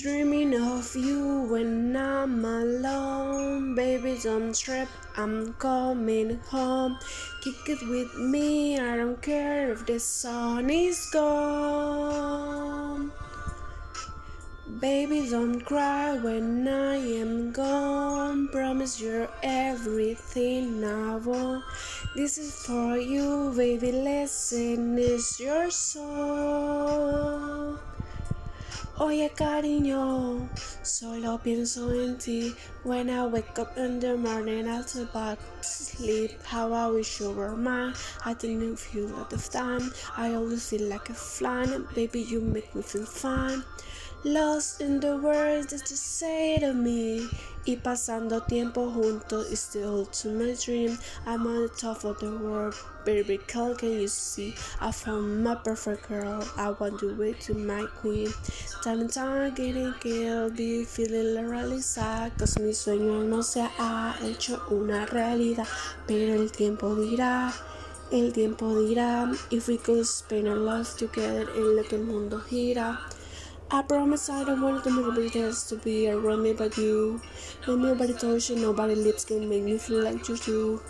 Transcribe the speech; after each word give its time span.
Dreaming 0.00 0.54
of 0.54 0.94
you 0.94 1.48
when 1.50 1.96
I'm 1.96 2.44
alone. 2.44 3.74
Baby, 3.74 4.16
don't 4.22 4.54
trip, 4.54 4.88
I'm 5.16 5.54
coming 5.54 6.38
home. 6.50 6.96
Kick 7.42 7.68
it 7.68 7.82
with 7.88 8.16
me, 8.16 8.78
I 8.78 8.96
don't 8.96 9.20
care 9.20 9.72
if 9.72 9.86
the 9.86 9.98
sun 9.98 10.70
is 10.70 11.04
gone. 11.10 13.10
Baby, 14.78 15.30
don't 15.30 15.64
cry 15.64 16.16
when 16.16 16.68
I 16.68 16.94
am 16.94 17.50
gone. 17.50 18.46
Promise 18.48 19.00
you're 19.00 19.28
everything 19.42 20.84
I 20.84 21.16
want. 21.16 21.64
This 22.14 22.38
is 22.38 22.54
for 22.54 22.96
you, 22.96 23.52
baby. 23.56 23.90
Listen, 23.90 24.96
it's 24.96 25.40
your 25.40 25.72
song. 25.72 27.47
Oye 29.00 29.30
cariño, 29.30 30.48
solo 30.82 31.38
pienso 31.38 31.92
en 31.92 32.18
ti. 32.18 32.52
When 32.82 33.08
I 33.08 33.26
wake 33.26 33.56
up 33.56 33.78
in 33.78 34.00
the 34.00 34.16
morning 34.16 34.66
I'll 34.66 34.82
talk 34.82 35.08
about 35.10 35.38
sleep 35.60 36.32
How 36.42 36.72
I 36.72 36.88
wish 36.90 37.20
you 37.20 37.30
were 37.30 37.56
mine. 37.56 37.94
I 38.24 38.34
think 38.34 38.60
you 38.60 38.74
feel 38.74 39.06
a 39.06 39.14
lot 39.18 39.32
of 39.32 39.48
time 39.50 39.92
I 40.16 40.34
always 40.34 40.68
feel 40.68 40.88
like 40.88 41.10
a 41.10 41.14
flying 41.14 41.86
Baby 41.94 42.22
you 42.22 42.40
make 42.40 42.74
me 42.74 42.82
feel 42.82 43.06
fine 43.06 43.62
Lost 44.24 44.80
in 44.80 44.98
the 44.98 45.16
words 45.16 45.68
that 45.68 45.88
you 45.88 45.94
say 45.94 46.58
to 46.58 46.74
me. 46.74 47.28
Y 47.64 47.76
pasando 47.76 48.44
tiempo 48.48 48.90
juntos 48.90 49.52
is 49.52 49.68
the 49.68 49.86
ultimate 49.86 50.58
dream. 50.58 50.98
I'm 51.24 51.46
on 51.46 51.62
the 51.62 51.68
top 51.68 52.02
of 52.02 52.18
the 52.18 52.36
world 52.36 52.74
Baby 53.04 53.38
girl 53.46 53.76
can 53.76 53.92
you 53.92 54.08
see 54.08 54.56
I 54.80 54.90
found 54.90 55.44
my 55.44 55.54
perfect 55.54 56.08
girl 56.08 56.44
I 56.56 56.70
want 56.70 56.98
to 56.98 57.14
wait 57.14 57.40
to 57.42 57.54
my 57.54 57.86
queen. 58.00 58.32
Time 58.82 59.02
and 59.02 59.12
time 59.12 59.54
getting 59.54 59.94
killed 60.00 60.56
Be 60.56 60.84
feeling 60.84 61.46
really 61.46 61.80
sad 61.80 62.36
Cause 62.38 62.58
mi 62.58 62.72
sueño 62.72 63.22
no 63.24 63.40
se 63.42 63.60
ha 63.78 64.16
hecho 64.24 64.60
una 64.72 65.06
realidad. 65.06 65.68
Pero 66.08 66.42
el 66.42 66.50
tiempo 66.50 66.96
dirá 66.96 67.52
el 68.10 68.32
tiempo 68.32 68.74
dirá. 68.82 69.30
If 69.52 69.68
we 69.68 69.76
could 69.76 70.06
spend 70.06 70.48
our 70.48 70.56
lives 70.56 70.94
together 70.94 71.48
en 71.54 71.76
lo 71.76 71.84
que 71.84 71.96
el 71.96 72.04
mundo 72.04 72.40
gira. 72.40 72.98
I 73.70 73.82
promise 73.82 74.30
I 74.30 74.44
don't 74.44 74.62
want 74.62 74.86
nobody 74.86 75.42
else 75.42 75.68
to 75.68 75.76
be 75.76 76.08
around 76.08 76.42
me 76.42 76.54
but 76.54 76.78
you. 76.78 77.20
Nobody 77.66 78.14
touch 78.14 78.48
you, 78.48 78.56
nobody 78.56 78.94
lips 78.94 79.26
can 79.26 79.46
make 79.46 79.62
me 79.62 79.76
feel 79.76 80.02
like 80.04 80.26
you 80.26 80.38
do. 80.38 80.80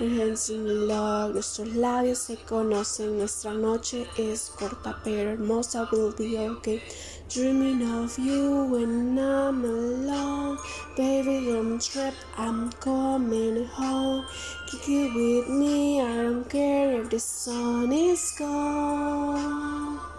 My 0.00 0.06
hands 0.06 0.48
in 0.48 0.88
love, 0.88 1.34
nuestros 1.34 1.68
labios 1.76 2.16
se 2.16 2.36
conocen, 2.36 3.18
nuestra 3.18 3.52
noche 3.52 4.06
es 4.16 4.48
corta 4.48 4.96
pero 5.04 5.32
hermosa, 5.32 5.86
will 5.92 6.12
be 6.12 6.38
okay. 6.38 6.82
Dreaming 7.28 7.82
of 7.82 8.18
you 8.18 8.64
when 8.64 9.18
I'm 9.18 9.62
alone, 9.62 10.56
baby 10.96 11.44
don't 11.44 11.82
trip, 11.82 12.14
I'm 12.38 12.72
coming 12.80 13.66
home. 13.66 14.24
Kick 14.70 14.88
it 14.88 15.14
with 15.14 15.48
me, 15.50 16.00
I 16.00 16.22
don't 16.22 16.48
care 16.48 17.02
if 17.02 17.10
the 17.10 17.20
sun 17.20 17.92
is 17.92 18.32
gone. 18.38 20.11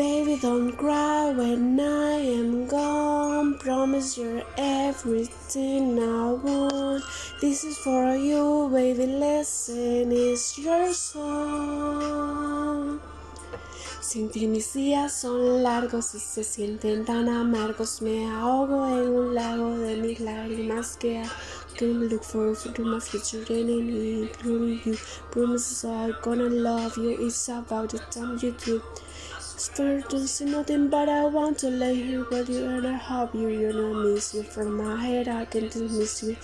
Baby, 0.00 0.38
don't 0.40 0.72
cry 0.78 1.30
when 1.30 1.78
I 1.78 2.12
am 2.38 2.66
gone. 2.66 3.58
Promise 3.58 4.16
you're 4.16 4.42
everything 4.56 5.98
I 5.98 6.32
want. 6.32 7.04
This 7.42 7.64
is 7.64 7.76
for 7.76 8.16
you, 8.16 8.70
baby. 8.72 9.04
Listen, 9.04 10.10
it's 10.10 10.56
your 10.56 10.94
song. 10.94 12.98
Sin 14.00 14.30
ti 14.30 14.46
mis 14.46 14.72
días 14.72 15.12
son 15.12 15.62
largos 15.62 16.14
y 16.14 16.18
se 16.18 16.44
sienten 16.44 17.04
tan 17.04 17.28
amargos. 17.28 18.00
Me 18.00 18.24
ahogo 18.24 18.86
en 18.86 19.06
un 19.06 19.34
lago 19.34 19.76
de 19.76 19.96
mis 19.96 20.18
lágrimas 20.18 20.96
que 20.96 21.20
I 21.20 21.28
can 21.76 22.08
look 22.08 22.24
forward 22.24 22.74
to 22.74 22.82
my 22.82 23.00
future 23.00 23.44
and 23.50 23.68
including 23.68 24.80
you. 24.82 24.96
Promises 25.30 25.84
are 25.84 26.12
gonna 26.22 26.48
love 26.48 26.96
you. 26.96 27.26
It's 27.26 27.50
about 27.50 27.90
the 27.90 27.98
time 28.10 28.38
you 28.40 28.52
do. 28.64 28.80
See 29.60 30.46
nothing 30.46 30.88
but 30.88 31.10
I 31.10 31.26
want 31.26 31.58
to 31.58 31.68
lay 31.68 31.94
here 31.94 32.24
with 32.30 32.48
you 32.48 32.64
and 32.64 32.86
I 32.86 32.94
hope 32.94 33.34
you 33.34 33.48
you 33.48 33.70
know 33.74 33.92
miss 33.92 34.32
you 34.32 34.42
from 34.42 34.78
my 34.78 34.96
head. 34.96 35.28
I 35.28 35.44
can 35.44 35.64
miss 35.64 36.22
you. 36.22 36.34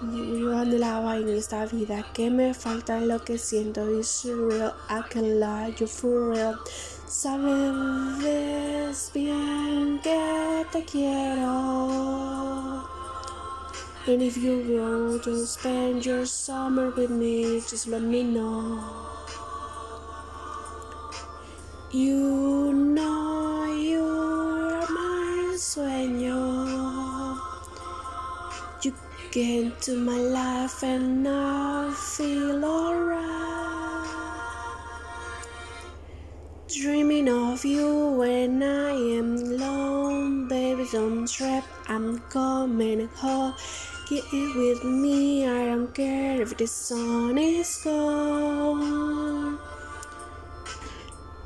Yo 0.00 0.56
anhelaba 0.56 1.18
en 1.18 1.28
esta 1.28 1.66
vida 1.66 2.02
que 2.14 2.30
me 2.30 2.54
falta 2.54 2.98
lo 2.98 3.18
que 3.18 3.36
siento 3.36 3.86
is 4.00 4.08
surreal 4.08 4.72
I 4.88 5.02
can 5.02 5.38
lie 5.38 5.74
you 5.78 5.86
for 5.86 6.30
real. 6.30 6.58
Sabes 7.06 9.10
bien 9.12 10.00
que 10.02 10.64
te 10.72 10.82
quiero. 10.86 12.88
And 14.06 14.22
if 14.22 14.38
you 14.38 14.80
want 14.80 15.24
to 15.24 15.44
spend 15.44 16.06
your 16.06 16.24
summer 16.24 16.88
with 16.88 17.10
me 17.10 17.60
just 17.60 17.86
let 17.86 18.00
me 18.00 18.22
know 18.22 19.06
You 21.92 22.72
know 22.72 23.64
you're 23.64 24.80
my 24.90 25.54
sueño. 25.54 27.38
You 28.82 28.92
get 29.30 29.80
to 29.82 29.96
my 29.96 30.18
life 30.18 30.82
and 30.82 31.28
I 31.28 31.92
feel 31.94 32.64
alright. 32.64 33.26
Dreaming 36.66 37.28
of 37.28 37.64
you 37.64 38.16
when 38.18 38.64
I 38.64 38.90
am 38.90 39.36
alone, 39.36 40.48
baby. 40.48 40.88
Don't 40.90 41.28
trip, 41.28 41.62
I'm 41.86 42.18
coming 42.30 43.06
home. 43.14 43.54
Get 44.10 44.24
it 44.32 44.56
with 44.56 44.82
me, 44.82 45.46
I 45.46 45.66
don't 45.66 45.94
care 45.94 46.42
if 46.42 46.56
the 46.56 46.66
sun 46.66 47.38
is 47.38 47.80
gone. 47.84 49.75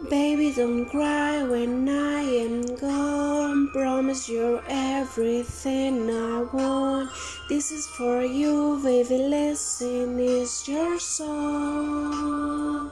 Baby, 0.09 0.51
don't 0.57 0.87
cry 0.87 1.43
when 1.43 1.87
I 1.87 2.23
am 2.23 2.75
gone. 2.77 3.69
Promise 3.71 4.31
you're 4.31 4.63
everything 4.67 6.09
I 6.09 6.43
want. 6.43 7.11
This 7.51 7.71
is 7.71 7.87
for 7.87 8.23
you, 8.23 8.81
baby. 8.83 9.19
Listen, 9.19 10.19
it's 10.19 10.67
your 10.67 10.99
song. 10.99 12.91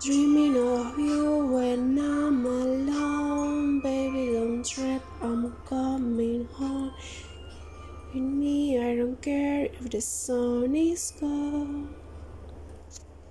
Dreaming 0.00 0.56
of 0.56 0.96
you 0.96 1.46
when 1.46 1.98
I'm 1.98 2.46
alone. 2.46 3.80
Baby, 3.80 4.32
don't 4.32 4.64
trip, 4.64 5.02
I'm 5.20 5.52
coming 5.68 6.46
home. 6.52 6.92
With 8.14 8.22
me, 8.22 8.78
I 8.78 8.94
don't 8.94 9.20
care 9.20 9.64
if 9.64 9.90
the 9.90 10.00
sun 10.00 10.76
is 10.76 11.12
gone. 11.20 12.05